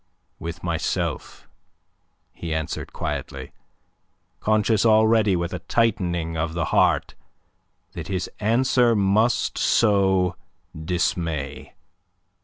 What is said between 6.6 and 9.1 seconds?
heart that his answer